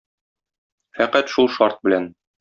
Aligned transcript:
Фәкать 0.99 1.29
шул 1.35 1.51
шарт 1.59 1.85
белән. 1.89 2.09